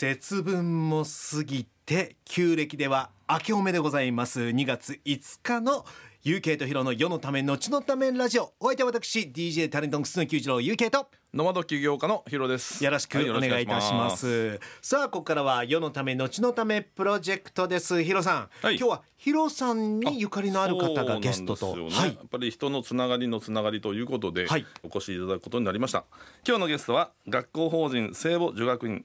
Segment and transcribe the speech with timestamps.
[0.00, 4.40] 節分も過ぎて旧暦では明けおめでございます。
[4.40, 5.84] 2月5日の
[6.24, 8.54] UK とヒロの世のため後のためラジオ。
[8.60, 12.82] お相手は私 DJ タレントの楠木裕次郎 UK とノマド起業家のヒロです。
[12.82, 18.02] よろしくお願いいたします,、さあここからは世のため後のためプロジェクトです。
[18.02, 18.78] ヒロさん、はい。
[18.78, 21.90] 今日はヒロさんにゆかりのある方がゲストと、ね。
[21.90, 22.08] はい。
[22.08, 24.64] やっぱり人のつながりのつながりということで、はい。
[24.82, 26.06] お越しいただくことになりました。
[26.48, 29.04] 今日のゲストは学校法人聖母女学院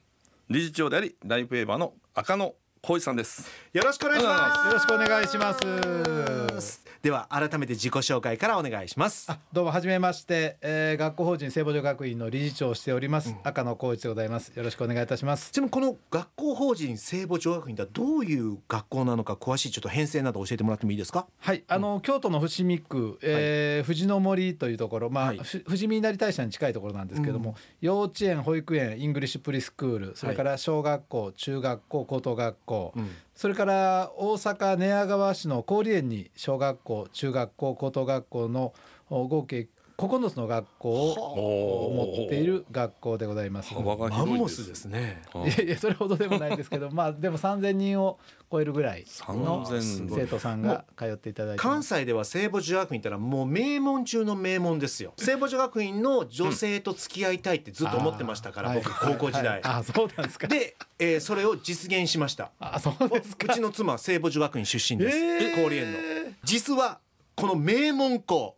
[0.50, 2.54] 理事長でありライフエーバーの赤野
[2.86, 3.50] 浩一さんです。
[3.74, 4.68] よろしくお願いします。
[4.68, 6.86] よろしくお願いします。
[7.02, 9.32] では改めて自己紹介からお願いします。
[9.32, 14.52] あどうもはじめまして、えー、学校法人聖母女学院の理事長をしております、赤野光一でございます。
[14.56, 15.52] よろしくお願いいたします。
[15.52, 21.28] ちなみにこの学校法人聖母女学院ではどういう学校なのか詳しいちょっと編成など教えてもらってもいいですか？
[21.40, 25.38] はい、あの、京都の伏見区、えー藤の森というところ、まあ、はい。
[25.40, 33.10] ふ富士見稲荷大社に近いところなんですけども、幼稚園、保育園、イングリッシュプリスクール、それから小学校、中学校、高等学校、ん。
[33.36, 38.74] それから大阪寝屋川市の香里園に小学校、中学校、高等学校の
[39.10, 43.74] お合計9つの学校を持っている学校でございます。
[43.74, 44.60] 幅がマン広いです。
[44.60, 45.22] モスですね。
[45.34, 48.20] いやいやそれほどでもないですけど まあでも3,000人を
[48.52, 55.14] 超えるぐらいの3000生徒さんが通っていただいて関西では聖母女学院ってのはもう名門中の名門ですよ。
[55.18, 60.48] 聖母女学院の女性と付き合いたいってずっと思ってましたから、僕はい高校時代、はいあそうなんですか。
[60.48, 62.52] で、えーそれを実現しました。
[62.60, 63.54] あそうですか。
[63.54, 65.70] うちの妻聖母女学院出身です、えー。
[65.70, 66.00] 香里園の。
[66.44, 67.00] 実は
[67.36, 68.56] この名門校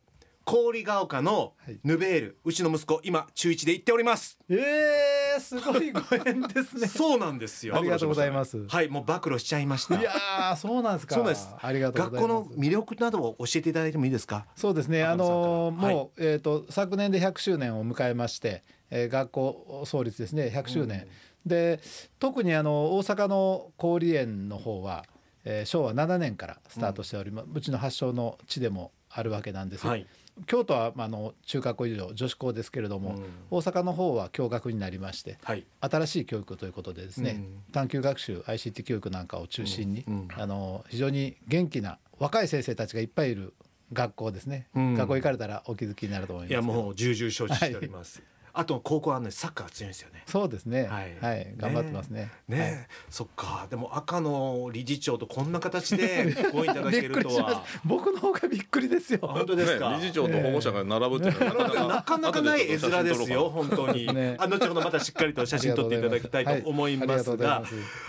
[0.49, 1.79] 郡ヶ丘のはい。
[1.83, 4.39] ヌベールうちの息子今中1で行っております。
[4.49, 6.87] えー、すごいご縁ですね。
[6.87, 7.75] そうなんですよ。
[7.75, 8.65] ありがとうございます。
[8.65, 9.99] はいもう暴露しちゃいました。
[9.99, 11.15] いやーそうなんですか。
[11.15, 11.49] そうなんです。
[11.59, 12.49] ありがとう学ございます。
[12.49, 14.45] 校の魅力などを教えていただいてもいいですか？
[14.55, 15.93] そうですね、あのはい。
[15.93, 20.51] もう、えー、と昨年で100周年を迎えまして、えー学校創立ですね。
[20.55, 21.07] 100周年、
[21.45, 21.81] で
[22.19, 25.03] 特にあの大阪の郡園の方は、
[25.43, 29.83] えー昭和7年からスタートしております、うちの発祥の地でもあるわけなんです。
[29.83, 30.07] よ、はい
[30.45, 33.23] 京都は、まあ、あの中学校以上女子校ですけれども、うん。
[33.49, 35.65] 大阪の方は共学になりましてはい。
[35.81, 37.63] 新しい教育ということでですね、うん。
[37.71, 40.13] 探究学習 ICT 教育なんかを中心に、うん。
[40.13, 40.27] うん。
[40.35, 43.53] あの非常に元気な若い先生たちがいっぱいいる
[43.93, 44.93] 学校ですね、うん。
[44.95, 48.21] 学校行かれたらお気づきになると思いますいやもう重々承知しております、
[48.57, 50.23] あと高校はねサッカー強いんですよね。
[50.25, 50.85] そうですね。
[50.85, 51.41] ははい。
[51.43, 52.31] い、頑張ってますね。
[52.47, 52.57] ね。
[52.57, 52.87] え、はい。
[53.11, 53.67] そっか。
[53.69, 57.43] でも赤の理事長とこんな形で ご縁いただけるとは。
[57.43, 59.19] た僕の方がびっくりですよ。
[59.21, 64.35] あ本当ですか、ね、理事長と保護者が並ぶっていうのは なかなかない絵面ですよ本当に、ね。
[64.39, 67.59] あ後ほどまたしっかりと写真撮っていただきたいと思いますが。
[67.59, 67.63] はい。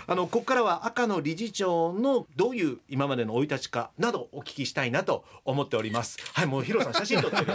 [0.07, 6.17] あのここからは赤の理事長のどういう今までの生い立ちかなどお聞きしたいなと思っております。
[6.33, 7.53] はいもうヒロさん写真撮ってる。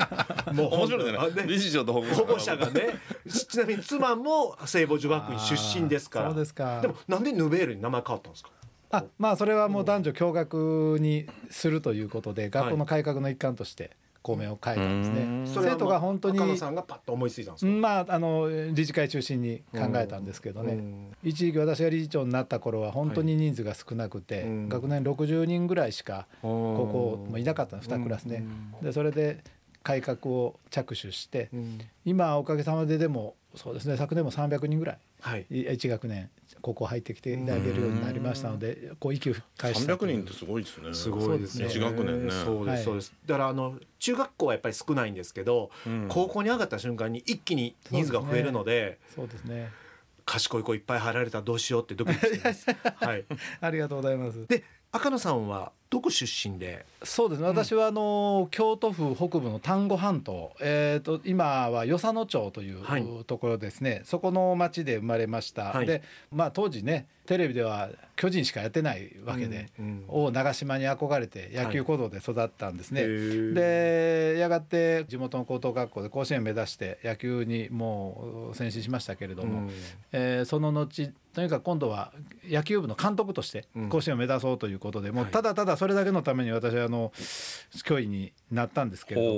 [0.55, 2.84] もう面白いねあ理事長と保護者保護者がね
[3.29, 6.31] ちなみに妻も聖母女学院出身ですから。
[6.31, 6.81] そうですか。
[6.81, 8.51] でもなんでヌベールに名前変わったんですか？
[8.91, 13.91] あまあそれはもう男女共学にするということで学校の改革の一環として
[14.25, 21.13] 校名を変えたんですね、それは生徒が本当に赤野さんがパッと思いついたんですか、まああの理事会中心に考えたんですけどね、うん。
[21.23, 24.69] 一時期私が理事長になった頃は本当に人数が少なくて、うん。
[24.71, 28.47] 学年60人ぐらいしかこここもいなかったの2クラスね、
[28.81, 29.45] でそれで
[29.85, 31.51] 改革を着手して、
[32.05, 35.47] 今おかげさまででもそうですね昨年も300人ぐらいはい。
[35.49, 36.29] 1学年
[36.61, 40.95] ここ入ってきていただけるようになりましたのでこう息を返した300人ってすごいですね。
[40.95, 41.69] すごいですね。
[41.69, 42.33] そうですね一学年ね。
[42.33, 43.13] そうです、はいそうです。
[43.27, 46.07] だからあの中学校はやっぱり少ないんですけど、うん。
[46.09, 49.71] 高校に上がった瞬間に一気に人数が増えるので、そうですね。
[50.27, 52.67] 賢い子いっぱい入られたらどうしようってドキドキしてます。
[53.05, 53.25] はい。
[53.61, 54.47] ありがとうございます。
[54.47, 57.47] で、赤野さんはどこ出身で、そうですね。
[57.47, 63.07] 私はあの京都府北部の丹後半島、えー、と今は与謝野町という、はい。
[63.29, 64.03] ところですね。
[64.05, 65.87] そこの町で生まれました、はい。
[65.87, 70.25] でまあ当時ねテレビでは巨人しかやってないわけで、うんうん。
[70.27, 73.53] を長島に憧れて野球小僧で育ったんですね、へー。
[74.35, 79.71] でやがて地元の高等学校で甲子園目指して野球にもう選手しましたけれども、うん。
[80.11, 82.13] えーその後とにかく今度は
[82.49, 83.89] 野球部の監督としてうん。
[83.89, 85.33] 甲子園を目指そうということで、もうはい。
[85.33, 87.13] ただただそれだけのために私はあの
[87.85, 89.35] 教員になったんですけれど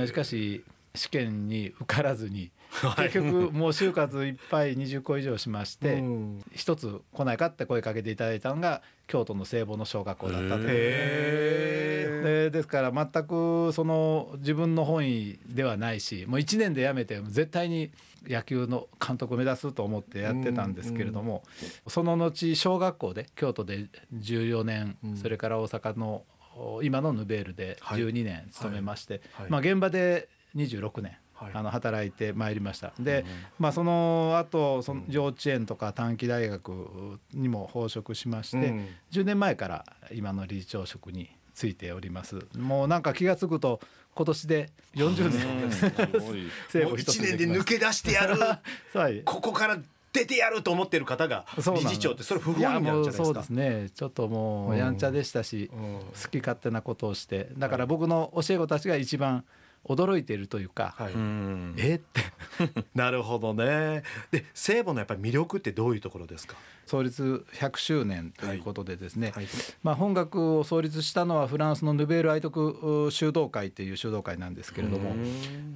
[0.00, 0.62] もしかし
[0.94, 2.50] 試験に受からずにはい
[2.96, 6.42] 結局もう就活いっぱい20個以上しましてうん。
[6.54, 17.90] 一つ来ないかって声かけていただいたのが京都の聖母の小学校だったとでですから全くその自分の本意ではないしもう1年で辞めて絶対に
[18.26, 21.42] 野球の監督を目指すと思ってやってたんですけれども、
[21.86, 25.16] その後小学校で京都で14年、うん。
[25.16, 26.24] それから大阪の
[26.56, 28.00] お今のヌベールではい。
[28.00, 29.50] 12年勤めまして、はい。
[29.50, 32.92] まあ、現場で26年はいあの働いてまいりました。
[32.98, 33.24] で、
[33.58, 38.88] まあ、その後その幼稚園とか短期大学にも奉職しまして、うん。
[39.10, 42.38] 10年前から今の理事長職についております。
[42.56, 43.80] もうなんか気が付くと
[44.14, 48.38] 今年で40年すごい政もう1府 一つで年で抜け出してやる。
[48.98, 49.78] はいここから
[50.12, 53.22] 出てやると思ってる方が理事長ってそれ不本意なるんじゃないですか。
[53.24, 53.90] もうそうですね。
[53.92, 55.98] ちょっともうやんちゃでしたし、うん。
[56.00, 57.48] 好き勝手なことをして。
[57.58, 59.44] だから僕の教え子たちが一番
[59.86, 61.12] 驚いているというか、はい。
[61.12, 61.74] うん。
[61.78, 61.96] え？
[61.96, 62.20] って。
[62.94, 64.02] なるほどね。
[64.30, 66.56] で聖母のやっぱり魅力ってどういうところですか？
[66.86, 69.46] 創立100周年ということでですね、はい。
[69.82, 75.12] まあ、本学を創立したのはフランスのヌベール愛徳修道会っていう修道会なんですけれども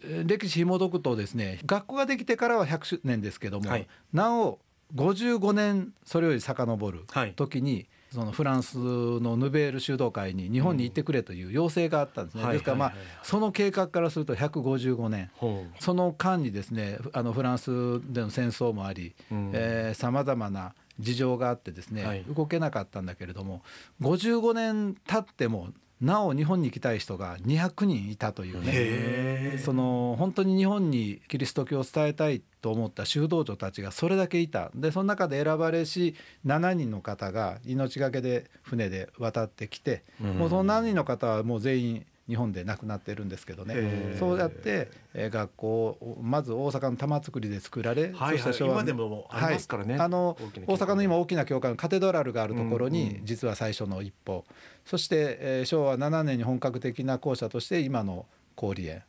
[0.03, 3.87] えー歴史紐解くとですね学校ができてからは100周年ですけども、はい。
[4.13, 4.59] なお
[4.95, 7.33] 55年それより遡るはい。
[7.35, 15.31] 時に、そのフランスのヌベール修道会に日本に行ってくれという要請があったんですね、うんですからまあその計画からすると155年。
[15.35, 17.71] ほその間にですねあのフランス
[18.13, 19.95] での戦争もありうん。
[19.95, 22.25] さまざまな事情があってですね、はい。
[22.25, 23.63] 動けなかったんだけれども
[24.01, 25.69] 55年経っても
[26.01, 34.71] なお日本に行きたい人が200人いたといううねその本当に日本にキリスト教を伝えたいと思った修道女たちがそれだけいた。
[34.75, 36.15] でその中で選ばれし
[36.47, 44.17] 7人の方が命がけで船で渡ってきて、もうその7人の方はもう全員日本で亡くなってるんですけどね。
[44.19, 48.39] そうやって、えー学校をまず大阪の玉造りで作られ、はいはい。
[48.39, 49.95] そして昭和今でもありますからね。
[49.95, 50.01] はい。
[50.03, 50.37] あの
[50.67, 53.25] 大阪の今大きな教会のカテドラルがあるところうんにうん。
[53.27, 54.45] 実は最初の一歩、
[54.85, 58.27] そして、えー昭和7年に本格的な校舎として今の
[58.57, 59.03] 郡園。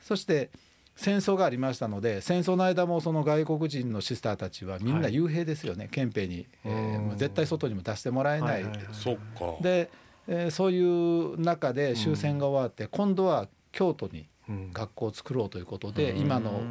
[0.00, 0.50] そして
[0.96, 8.86] 戦争がありましたので戦争の間もその外国人のシスターたちはみんな幽閉ですよね、憲兵に、えー絶対外にも出してもらえない、はいはいはい。
[8.92, 9.62] そっか。
[9.62, 9.90] で、
[10.28, 14.72] えーそういう中で終戦が終わって、今度は京都にうん。
[14.72, 16.18] 学校を作ろうということで、うん。
[16.18, 16.62] 今の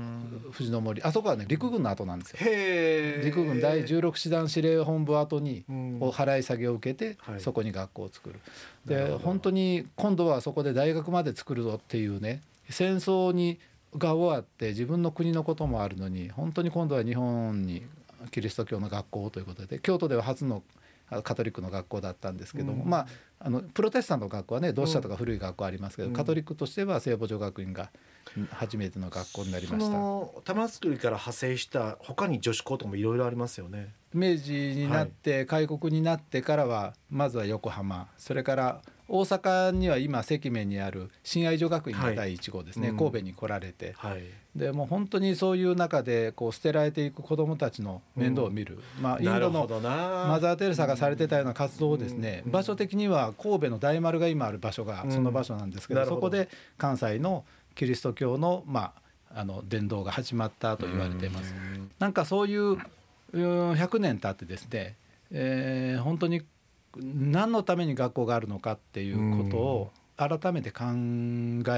[0.51, 2.39] 藤の森あそこはね陸軍の後なんですよ。
[3.23, 5.97] 陸軍第16師団司令本部後にうん。
[6.01, 7.41] お払い下げを受けてはい。
[7.41, 8.39] そこに学校を作る。
[8.85, 9.17] なるほど。
[9.17, 13.59] で本当に今度はそこで大学まで作るぞっていうね戦争に
[13.97, 17.83] が終わって自分の国のこともあるのに本当に今度は日本に
[18.31, 20.84] キリスト教の学校ということで京都では初のあ
[21.23, 22.89] カトリックの学校だったんですけども、うん。
[22.89, 23.07] まあ
[23.39, 26.13] あのプロテスタントの学校はね同志社とか古い学校ありますけど、うん。
[26.15, 27.91] カトリックとしては聖母女学院が
[28.35, 29.97] うん初めての学校になりまそした。
[29.97, 33.93] の玉造りから派生した他に女子校とかもいろいろありますよね。
[34.13, 38.07] 明治になって開国になってからはまずは横浜。
[38.17, 42.97] それから大阪には今関目にある親愛女学院が第1号ですね、はいうん。
[42.97, 43.93] 神戸に来られて。
[43.97, 44.23] はい。
[44.55, 52.51] でもう本当にそういう中でこう捨てられていく子どもたちの面倒を見る、まあ、インドのマザー・テレサがされてたような活動をですね、うん。
[52.51, 55.11] 場所的には神戸の大丸が今ある場所がうん。
[55.11, 58.93] その場所なんですけど,、そこで関西のキリスト教の,、ま
[59.33, 61.53] あ、あの伝道が始まったと言われています。
[61.99, 62.77] なんかそういう
[63.33, 64.95] うん100年経ってですね、
[65.31, 66.41] えー本当に
[67.01, 70.85] 何のために学校があるのかっていうことを改めて考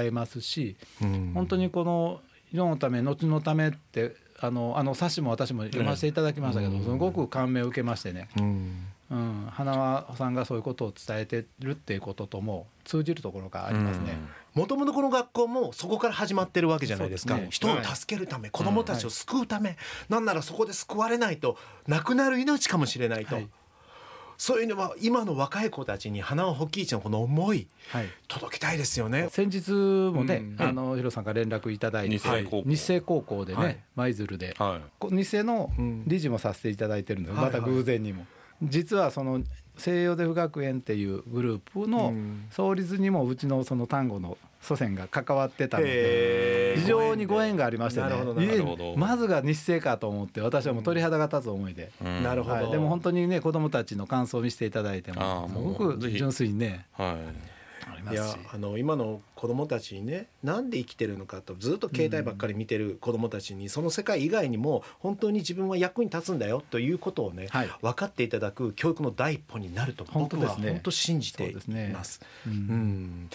[0.00, 1.32] えますし、うん。
[1.34, 2.20] 本当にこの
[2.52, 6.84] 世のため後のためってあのあの冊子も私も読ませていただきましたけど、うん。
[6.84, 8.86] すごく感銘を受けましてね、うん。
[9.10, 14.18] うん、花輪さんがそういうことを伝えてるっていうこととも通じるところがありますね。
[14.54, 17.36] もともとこの学校もそこから始まってるわけじゃないですか。
[17.38, 17.48] ね。
[17.50, 19.76] 人を助けるため、子供たちを救うため、
[20.08, 21.56] なんならそこで救われないと
[21.86, 23.48] 亡くなる命かもしれないと、はい
[24.38, 28.06] そういうのは今の若い子たちに花尾ホッキーチのこの思いはい。
[28.28, 29.28] 届けたいですよね。
[29.32, 30.62] 先日もね、うん。
[30.62, 32.62] あのヒロさんから連絡いただいて日生高校。
[32.64, 33.78] 日生高校でね、はい。
[33.96, 34.80] 舞鶴で、はい。
[35.00, 36.04] こ日生のうん。
[36.06, 38.26] 理事もさせていただいてるので、はいまた偶然にも、
[38.62, 39.42] 実はその
[39.76, 42.46] 西洋デフ学園っていうグループのうん。
[42.52, 48.06] 創立にもうちのその単語の祖先が関わってたので非常にご縁がありましてね。
[48.06, 48.84] なるほどなるほど。
[48.84, 51.90] いえまずが日生かと思って私はもう鳥肌が立つ思いで。
[52.02, 52.22] うん。
[52.22, 57.16] なるほど、はい、でも本当にね子どもたちの感想を見せていただいてもすごく純粋にねはい。
[57.16, 57.22] いや
[57.92, 58.38] ありますし。
[58.52, 67.70] あの今の子供たちにねなんで生きてるのかとずっと携帯ばっかり見てる子供たちに、その世界以外にも本当に自分は役に立つんだよということをね、はい。
[67.80, 70.70] 分かっていただく教育の第一歩になると僕は本当ですね。
[70.72, 71.90] 本当信じていそうですね。
[71.94, 72.20] ます。
[72.46, 72.52] うん。
[72.52, 73.30] うん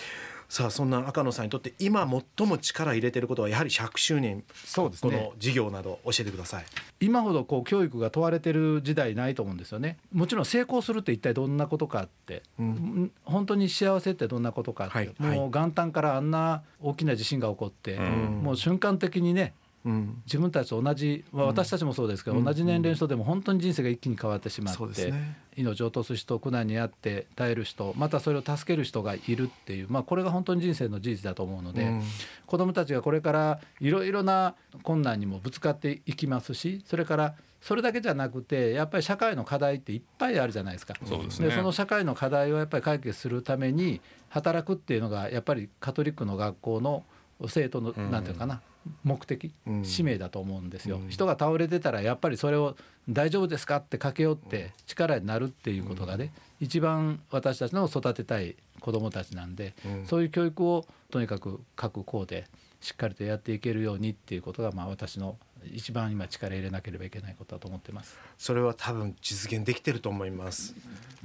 [0.53, 2.07] さあそんな赤野さんにとって今
[2.37, 4.43] 最も力入れてることはやはり100周年。
[4.53, 5.11] そうですね。
[5.11, 6.65] この事業など教えてください。
[6.99, 9.97] 今ほどこう教育が問われてる時代ないと思うんですよね。
[10.11, 12.67] もちろん成功するって一体どんなことかって、うん。
[12.67, 19.55] ん本当に幸せってどんなことかって、はいはいもう元旦からあんな大きな地震が起こって、うんもう瞬間的にね
[19.85, 20.21] うん。
[20.25, 22.43] 自分たちと同じ、まあ、私たちもそうですけど、うん。
[22.43, 25.37] 同じ年齢の人でも本当に人生が一気に変わってしまって、ね。
[25.55, 32.01] 命を落とす人苦難にあって耐える人またそれを助ける人がいるっていう、まあ、これが本当に人生の事実だと思うので、うん。
[32.45, 40.95] 子どもたちがこれからいろいろな困難にもぶつかっていきますしそれからそれだけじゃなくてやっぱり社会の課題っていっぱいあるじゃないですか。
[41.05, 41.49] そうですね。
[41.51, 47.05] その社会の課題をやっぱり解決するために働くっていうのがやっぱりカトリックの学校の
[47.47, 48.11] 生徒の、うん。
[48.11, 48.61] なんていうのかな
[49.03, 49.85] 目的、うん。
[49.85, 51.09] 使命だと思うんですよ、うん。
[51.09, 52.75] 人が倒れてたらやっぱりそれを
[53.09, 60.05] 大丈夫ですかって駆け寄って力になるっていうことがね、一番私たちの育てたい子どもたちなんで、うん。
[60.05, 62.47] そういう教育をとにかく各校で
[62.81, 65.37] しっかりとやっていけるようにっていうことがまあ私の
[65.71, 68.17] 一番今力入れなければいけないことだと思ってます。
[68.37, 70.73] それは多分実現できてると思います。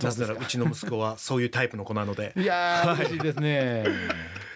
[0.03, 2.33] なぜならうちの息子はそういうタイプの子なので。
[2.39, 3.85] いやー嬉しいですね。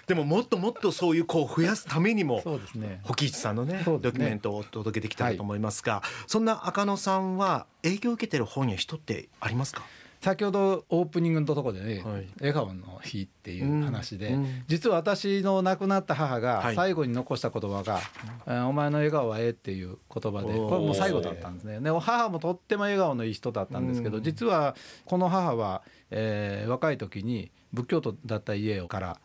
[0.07, 3.01] でももっともっとそういう子を増やすためにもそうですね。
[3.05, 3.83] 保木市さんのねね。
[3.85, 9.83] ドキュメントをお届けできたらと思いますが、そんな赤野さんは影響を受けてる本や人ってありますか？
[10.23, 12.29] 先ほどオープニングのところでね、はい。
[12.39, 14.63] 笑顔の日っていう話で、うんうん。
[14.69, 16.41] 実は私の亡くなった母はい。
[16.41, 17.99] が最後に残した言葉が
[18.47, 21.81] 「えーお前の笑顔はええ」っていう言葉でこれもう最後だったんですね。
[21.81, 24.23] で母もとっても笑顔のいい人だったんですけど、うん。
[24.23, 24.77] 実は
[25.07, 29.21] この母は、えー若い時に仏教徒だった家から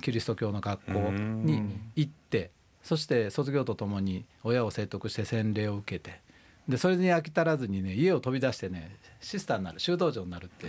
[0.00, 1.62] キリスト教の学校に
[1.96, 2.50] 行って
[2.82, 6.23] そして卒業とともに親を説得して洗礼を受けて
[6.68, 10.66] でそれに飽き足らずにね家を飛び出してねシスターになる修道場になるって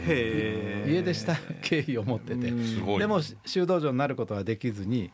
[0.87, 2.51] 家出した経緯を持ってて。
[2.51, 5.11] でも修道場になることはできずに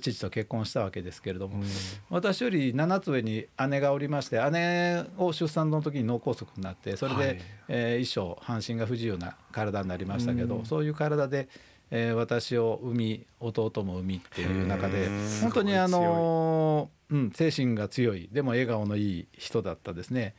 [0.00, 1.62] 父と結婚したわけですけれども、
[2.10, 7.40] 私より7つ上に姉がおりまして姉を出産の時に脳梗塞になってそれで、はい。
[7.68, 10.66] えー一生半身が不自由な体になりましたけど、うん。
[10.66, 11.48] そういう体で、
[11.96, 15.08] えー私を産み弟も産みっていう中で
[15.40, 20.34] 本当にあのーうん、精神が強いでも笑顔のいい人だったですね。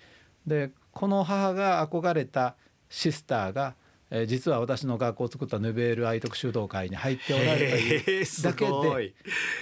[0.46, 2.56] でこの母が憧れた
[2.90, 3.76] シスターが、
[4.12, 9.14] えー実は私の学校を作ったヌベール愛徳修道会に入っておられただけで、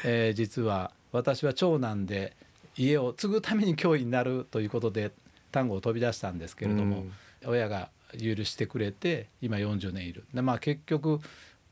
[0.03, 2.35] えー実は私は長男で
[2.75, 5.11] 家を継ぐために教員になるということで
[5.51, 7.05] 単語を飛び出したんですけれども、
[7.45, 10.23] 親が許してくれて今40年いる。
[10.33, 11.19] で、まあ、結局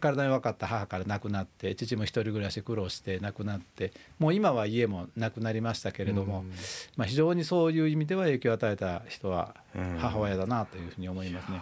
[0.01, 6.49] 体に分かった母から亡くなって父も一人暮らし苦労して亡くなってもう今は家もなくなりましたけれども、うん
[6.97, 11.61] まあ、非常にそういう意味では影響を与えた人はうん母親だなというふうに思いますね。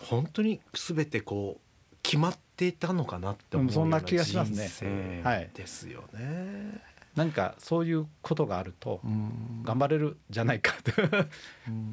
[0.00, 6.97] 本当に全てこう決まっていたのかなって思ううんそんな気がしますね人生はいですよね。
[7.18, 9.62] 何かそういうことがあるとうん。
[9.64, 10.92] 頑張れるじゃないかと。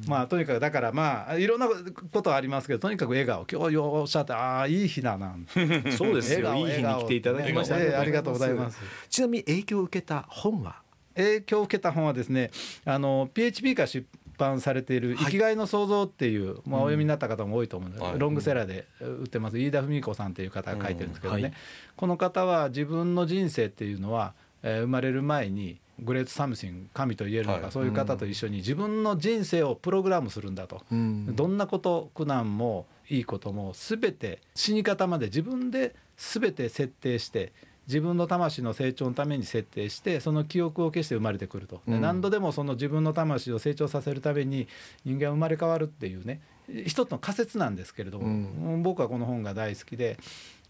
[0.08, 5.36] まあとにかくだからまあいろんなことはありますけどとにかく笑顔今日おっしゃってああいい日だな
[5.96, 6.54] そうですよ。
[6.54, 7.74] いい日に来ていただきました。
[7.74, 8.78] 笑顔ええありがとうございます。
[9.08, 10.82] ちなみに影響を受けた本は？
[11.16, 12.50] 影響を受けた本はですね
[12.84, 14.06] あの PHP が出
[14.36, 18.18] 版されている「生きがいの創造」っていう、まあ、お読みになった方も多いと思うんです、はい。
[18.18, 19.58] ロングセラーで売ってます。
[19.58, 21.44] 飯田文子さんという方が書いてるんですけどね、うん。
[21.44, 21.54] はい。
[21.96, 27.72] この方は自分の人生っていうのは、えー生まれる前にグレートサムシン神と言えるのか、はい。
[27.72, 30.82] そういう方と一緒に自分の人生をプログラムするんだと。
[30.90, 37.52] どんなこと苦難もいいことも全て死に方まで自分で全て設定して
[37.86, 42.00] 自分の魂の成長のために設定してその記憶を消して生まれてくると、でうん。
[42.02, 44.68] 何度でもその自分の魂を成長させるために
[45.04, 46.40] 人間は生まれ変わるっていうね
[46.84, 48.82] 一つの仮説なんですけれども、うん。
[48.82, 50.18] 僕はこの本が大好きで、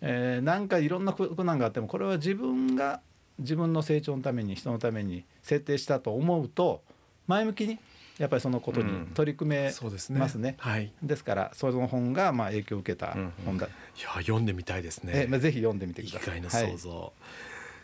[0.03, 3.01] えーなんかいろんな苦難があってもこれは自分が
[3.39, 6.83] 自分の成長のために人のために設定したと思うと
[7.27, 7.79] 前向きに
[8.19, 10.19] やっぱりそのことに取り組めそうですね。
[10.19, 10.57] ますね。
[10.59, 10.91] はい。
[11.03, 13.15] ですからその本がまあ影響を受けた
[13.45, 13.71] 本だ、い
[14.03, 15.27] や読んでみたいですえね。
[15.29, 16.25] まあぜひ読んでみてく生ださい。
[16.25, 17.13] きがいのはい創造。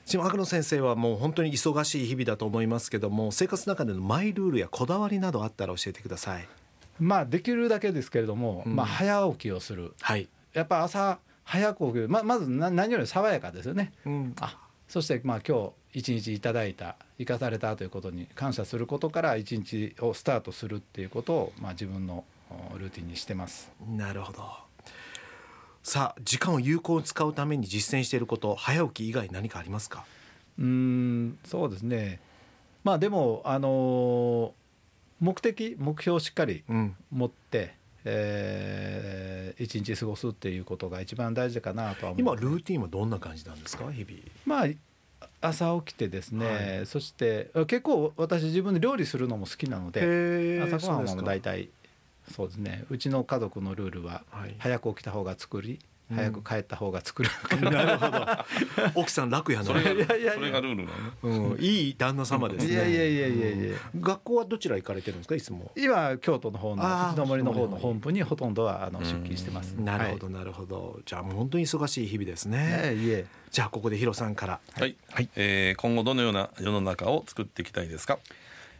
[0.06, 6.48] ちなみに赤野先生はもう本当に忙しい日々だと思いますけども生活の中でのマイルールやこだわりなどあったら教えてください。
[6.98, 10.28] まあできるだけですけれども、うんまあ早起きをするはい。
[10.54, 13.92] やっぱ朝早く起きるままずな何より爽やかですよね。
[14.06, 14.56] うんあ
[14.92, 22.24] そしてまあ今日一日いただいた生かされたということに感謝することから一日をスタートするっていうことをまあ自分の
[22.74, 23.72] おルーティンにしてます。
[23.88, 24.44] なるほど。
[25.82, 30.04] さあ時間を有効に使うために実践していること早起き以外何かありますか？
[30.58, 32.20] うーんそうですね
[32.84, 34.52] まあでもあのー
[35.20, 36.96] 目的目標をしっかりうん。
[37.10, 43.84] 持って、えー一日過ごすっていうことが一番大事かなとは思い今ますルーティンはどんな感じなんですか？
[43.92, 44.22] 日々。
[44.46, 44.68] まあ
[45.40, 46.86] 朝起きてですね、はい。
[46.86, 51.68] そしてあ結構私自分で料理するのも好きなので朝ごはんは大体
[52.34, 52.84] そうですね。
[52.90, 54.54] うちの家族のルールははい。
[54.58, 55.78] 早く起きた方が作り
[56.14, 58.26] 早く帰った方が作れるから、なるほど。
[59.00, 59.64] 奥さん楽やな。
[59.64, 60.90] それがいやいやそれがルールな
[61.22, 61.48] の。
[61.48, 62.72] ねうん、いい旦那様ですね。
[62.72, 63.76] いやいやいやいやいや。
[64.00, 65.34] 学校はどちら行かれてるんですか？
[65.34, 65.72] いつも。
[65.76, 69.72] 今京都の方の藤の森の方の本部にほとんどはあの出勤してます。
[69.72, 72.96] なるほどなるほど、じゃあもう本当に忙しい日々ですね、はい。
[73.04, 74.60] いえじゃあここでヒロさんから。
[74.74, 75.28] はい、はい。
[75.36, 78.18] えー今後どのような世の中を作っていきたいですか？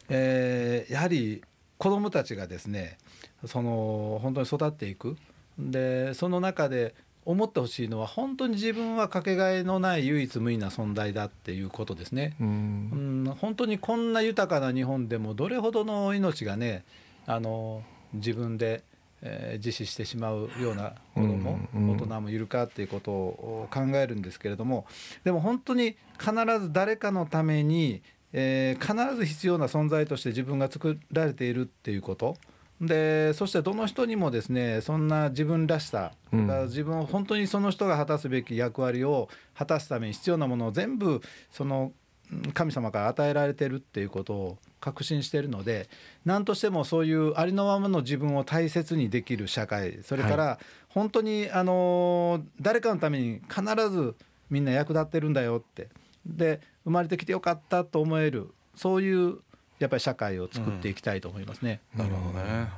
[0.08, 1.42] えーやはり
[1.78, 2.98] 子どもたちがですね
[3.44, 5.16] その本当に育っていく。
[5.58, 12.34] でその中で思ってほしいのは本当に自分はかけがえのない唯一無二な存在だっていうことですね。
[12.40, 16.84] ううんん本当にこんな豊かな日本でもどれほどの命がね
[17.26, 18.82] あの自分で、
[19.22, 21.96] えー自死してしまうような子供、うんうん。
[21.96, 24.86] 大人もいるかっていうことを考えるんですけれども
[25.22, 28.02] でも本当に必ず誰かのために、
[28.32, 32.36] えー必ず必要な存在として自分が作られているっていうこと
[32.82, 36.46] でそしてどの人にもですねそんな自分らしさ、うん。
[36.64, 41.20] 自分本当にその人が果たすべき役割を果たすために必要なものを全部
[41.50, 41.92] その
[42.32, 45.88] うん神様から与えられてるっていうことを確信しているので
[46.24, 50.58] 何としてもそういうありのままの自分を大切にできる社会それから
[50.88, 54.14] 本当にあの誰かのために必ず
[54.50, 55.88] みんな役立ってるんだよって
[56.26, 59.38] で生まれてきてよかったと思えるそういう
[59.82, 61.80] やっぱり社会を作っていきたいと思いますね。
[61.96, 62.68] なるほどね。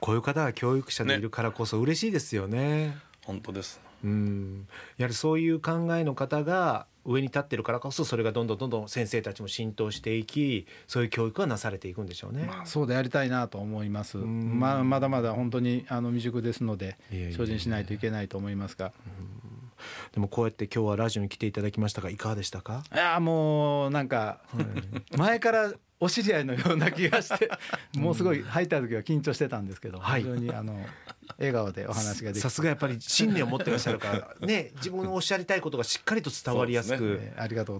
[0.00, 2.96] こういう方が教育者でいるからこそ嬉しいですよね。
[3.24, 3.80] 本当です。
[4.04, 4.66] うん。
[4.96, 14.18] やはりそういう考えの方が上に立ってるからこそそれがどんどんどんどん先生たちも浸透していきそういう教育がなされていくんでしょうね、まあ、そうでありたいなと思います。
[14.18, 14.58] ん。
[14.58, 18.92] まあ、まだまだ本当にあの未熟ですので精進しないといけないと思いますが。
[20.12, 22.82] でもこうやって今日はラジオに来ていただきましたがいかがでしたか？
[22.94, 24.40] いやもうなんか
[25.16, 27.50] 前からお知り合いのような気がして
[27.98, 30.22] もうすごい入った時は緊張してたんですけど、はい。
[30.22, 30.86] 非常にあの
[31.38, 32.40] 笑顔でお話ができて。
[32.40, 37.20] さすがやっぱり信念を持ってらっしゃるからね自分のおっしゃりたいことがしっかりと伝わりやすく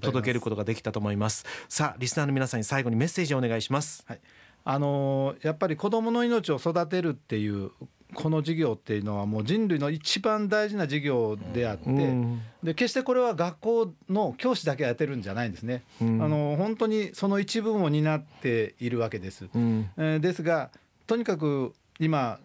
[0.00, 1.44] 届けることができたと思います。
[1.68, 4.04] さあリスナーの皆さんに最後にメッセージをお願いします。
[4.08, 4.20] はい、
[4.64, 7.70] あのーやっぱり子どもの命を育てるっていう
[8.14, 12.40] この事業っていうのはもう人類の一番大事な事業であって、うん。
[12.62, 16.22] で決してこれは学校の教師だけやってるんじゃないんですね、うん。
[16.22, 19.48] あの本当にその一部を担っているわけです。
[19.54, 19.90] うん。
[19.96, 20.70] えーですが
[21.06, 22.38] とにかく今、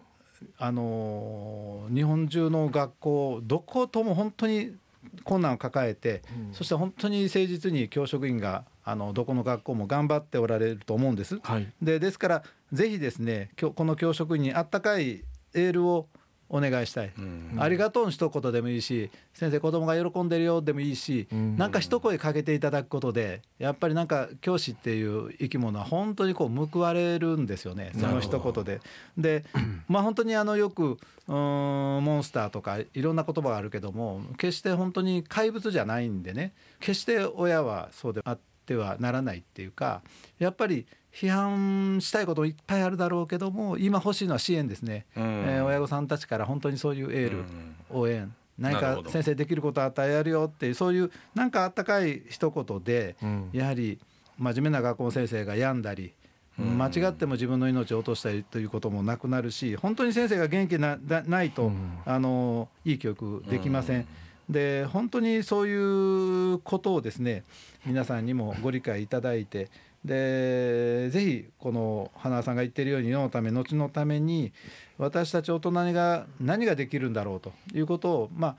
[0.58, 4.74] あのー日本中の学校どことも本当に
[5.22, 6.54] 困難を抱えて、うん。
[6.54, 11.38] そして本当に誠実に教職員があのどこの学校も頑張っておられると思うんです。
[11.42, 11.66] はい。
[11.80, 16.08] でですからぜひですねこの教職員にあったかいエールを
[16.48, 17.56] お願いしたい、うん。
[17.58, 21.56] ありがとうの一言でもいいし先生子供が喜んでるよでもいいし、うん。
[21.56, 28.80] なんか一声かけていただくことでやっぱりなんか教師っていう生き物は本当にこう報われるんですよねその一言で。
[29.16, 29.44] で
[29.88, 36.52] まあ本当にあのよくうーんモンスターとかいろんな言葉があるけども決して本当に怪物じゃないんでね。
[36.78, 40.02] 決して親はそうであってはならないっていうか
[40.38, 45.22] やっぱり批判したいこといっぱいあるだろうけども今欲しいのは支援ですね、うん。
[45.22, 47.76] えー親御さんたちから本当にそういうエール、うん。
[47.90, 48.34] 応援。
[48.58, 53.50] 何か先生できることを与えるよっていうそういうなんかあったかい一言で、うん。
[53.52, 53.98] やはり
[54.38, 56.12] 真面目な学校の先生が病んだり、
[56.58, 56.78] うん。
[56.78, 61.98] 間違っても自分の命を落としたりということもなくなるし本当に先生が元気なだないと、うん。
[62.04, 64.06] あのいい教育できません。
[64.50, 67.44] で本当にそういうことをですね
[67.86, 69.70] 皆さんにもご理解いただいて
[70.04, 74.52] でぜひこの花輪さんが言ってるように世のため後のために
[74.98, 78.56] 私たち大人が何ができるんだろうということをまあ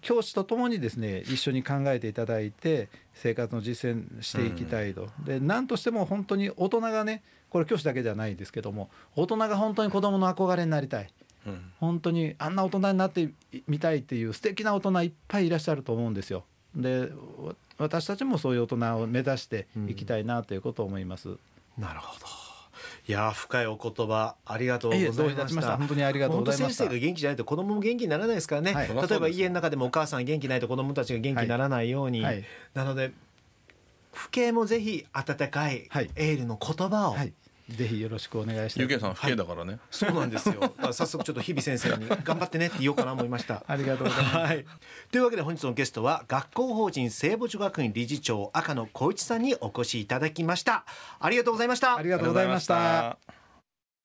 [0.00, 11.10] 教師とともにですね一緒に考えていただいて生活の実践していきたいと、で何としても本当に大人がねこれ教師だけじゃないですけども大人が本当に子どもの憧れになりたい。
[11.46, 11.70] うん。
[11.78, 13.30] 本当にあんな大人になって
[13.68, 16.44] みたいっていう素敵な大人いっぱいいらっしゃると思うんですよ。
[16.74, 21.28] でわ私たちもそういう大人を目指していきたいなということを思います。
[21.78, 22.26] なるほど。
[23.08, 26.84] いやー深いお言葉ありがとうございましいた本当にありがとうございました。
[26.84, 28.88] 先生が元気じゃないと子供も元気にならないですからね、はい。
[28.88, 32.44] 例えば家の中でもお母さん元気ないと子供たちが元気にならないように、はい。
[32.74, 33.12] なので
[34.12, 36.10] 父兄もぜひ温かいはい。
[36.16, 37.32] エールの言葉を、はい、
[37.68, 38.82] ぜひよろしくお願いしたい。
[38.82, 40.74] ゆうけいさん不敬だからね、そうなんですよ。
[40.92, 43.62] 早速ちょっと日々先生に頑張ってねって言おうかな思いました。
[43.68, 44.36] ありがとうございます。
[44.36, 44.64] はい、
[45.10, 50.86] というわけで本日のゲストは学校法人聖母女学院理事長赤野光一さんにお越しいただきました。
[51.20, 51.96] ありがとうございました。
[51.96, 53.18] ありがとうございました。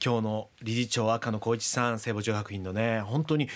[0.04, 3.48] 今日の理事長赤野光一さん聖母女学院のね本当に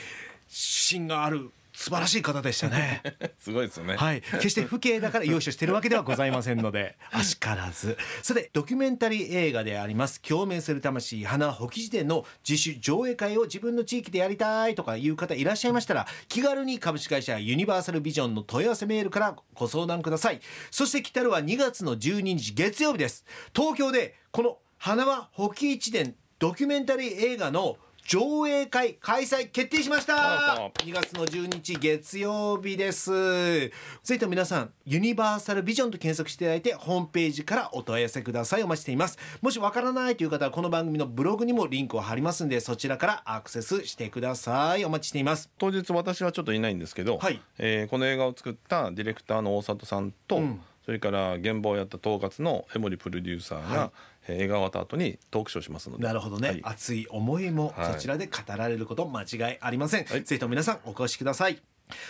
[0.47, 3.03] 芯がある素晴らしい方でしたね。
[3.37, 3.97] すごいですよね。
[3.97, 4.21] はい。
[4.21, 7.99] 決して不敬だから優勝してるわけではございませんので あしからず。
[8.23, 20.41] さてドキュメンタリー映画であります共鳴する魂花保木辞典の自主上映会を自分の地域でやりたいとかいう方いらっしゃいましたら気軽に株式会社ユニバーサルビジョンの問い合わせメールからご相談ください。
[20.71, 23.23] そして来たるは2月の12日月曜日です。
[23.55, 27.77] 東京でこの花は保木一伝ドキュメンタリー映画の
[28.07, 30.53] 上映会開催決定しました。
[30.53, 33.11] あ2月の12日月曜日です。
[33.11, 33.69] ぜ
[34.07, 38.63] ひとも皆さんユニバーサルビジョンと検索していただいてホームページからお問い合わせください。
[38.63, 39.17] お待ちしています。
[39.41, 44.85] もしわからないという方はこの番組のブログにもリンクを貼りますんでそちらからアクセスしてください。
[44.85, 45.49] お待ちしています。
[45.57, 47.41] 当日私はちょっといないんですけど、はい。
[47.57, 50.61] えーこの映画を作ったディレクターの大里さんと、ん。
[50.85, 53.89] それから現場をやった統括の江森プロデューサーが、はい。
[53.89, 53.91] えー
[54.33, 56.03] 映画が終わった後にトークショーしますので。
[56.03, 56.61] なるほどね、はい。
[56.63, 57.93] 熱い思いもはい。
[57.93, 60.23] そちらで語られること間違いありません、はい。
[60.23, 61.61] ぜひとも皆さんお越しください。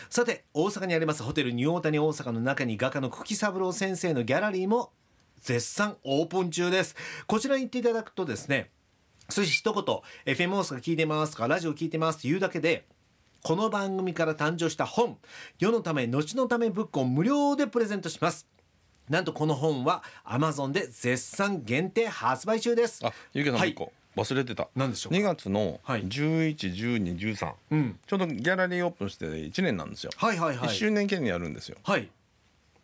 [0.10, 4.92] さて大阪にありますホテルニューオータニ大阪の中に画家の久喜三郎先生のギャラリーも
[5.42, 6.96] 絶賛オープン中です。
[7.28, 8.72] こちらに行っていただくとですね
[9.30, 12.86] そして一言 FM 大阪聞いてますとかラジオ聞いてますというだけで
[13.44, 15.18] この番組から誕生した本
[15.60, 18.48] 世のため後のためブックを無料でプレゼントします
[19.10, 23.06] なんとこの本は Amazon で絶賛限定発売中です。
[23.06, 23.70] あゆうけさんもはい。
[23.72, 24.68] 一個、忘れてた。
[24.76, 26.04] 何でしょうか？2月のはい。
[26.06, 28.00] 111213、うん。
[28.06, 30.70] ちょうどギャラリーオープンして1年なんですよ、はいはいはい。
[30.70, 31.78] 1周年記念にやるんですよ。
[31.84, 32.10] はい。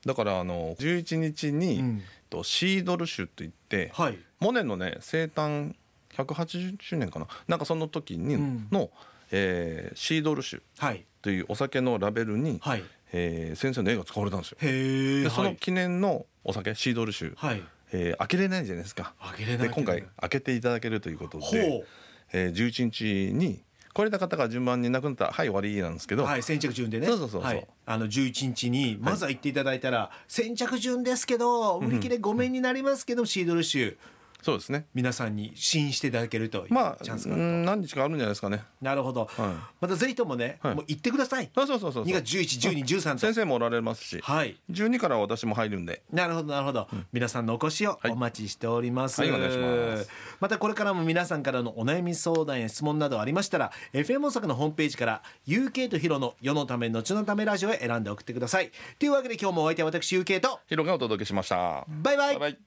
[0.05, 2.01] だからあの11日に、うん。
[2.29, 4.17] とシードル種といって、はい。
[4.39, 5.75] モネのね生誕
[6.15, 7.27] 180周年かな？
[7.47, 8.67] なんかその時にうん。
[8.71, 8.89] の、
[9.31, 11.03] えーシードル種はい。
[11.21, 12.83] というお酒のラベルに、はい
[13.13, 14.57] えー先生の絵が使われたんですよ。
[14.59, 17.63] でその記念のお酒シードル酒、はい。
[17.93, 19.13] えー開けれないじゃないですか。
[19.21, 21.87] 開けれないで今回開けていただけるということほでう、
[22.33, 23.61] えー、11日に
[23.93, 27.05] 来れた方が順番になくなったらはい終わりなんですけど、はい先着順でね。
[27.05, 33.97] そうそうそうあの11日にまずは行っていただいたら、先着順ですけど売り切れごめんになりますけど、シードル酒
[34.43, 34.85] そうですね。
[34.93, 38.63] 皆さんに試飲していただけるというまあチャンスがあると、うん何日かあるんじゃないですかね。
[38.81, 40.75] なるほど、はまたぜひともね、はい。
[40.75, 41.49] もう行ってください。
[41.55, 42.05] あそうそうそうそう。
[42.05, 43.19] 2月111213と。
[43.19, 44.57] 先生もおられますし、はい。
[44.69, 46.03] 12からは私も入るんで。
[46.11, 50.09] なるほどなるほど、皆さんのお越しをお待ちしております、はいお願いします。
[50.39, 58.71] またこれからも皆さんからのお悩み相談や質問などありましたら FM 大阪のホームページから UK とヒロの世のため後のためラジオへ選んで送ってください。
[58.99, 60.59] というわけで今日もお相手は私 UK と。
[60.67, 61.85] ヒロがお届けしました。
[61.87, 62.39] バイバイ。
[62.39, 62.57] バイバイ